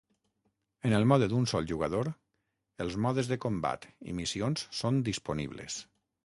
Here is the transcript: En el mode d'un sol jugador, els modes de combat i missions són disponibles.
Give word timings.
En 0.87 0.93
el 0.99 1.03
mode 1.11 1.27
d'un 1.33 1.43
sol 1.51 1.67
jugador, 1.71 2.09
els 2.85 2.97
modes 3.07 3.29
de 3.33 3.37
combat 3.45 3.87
i 4.13 4.17
missions 4.23 4.65
són 4.81 4.99
disponibles. 5.13 5.79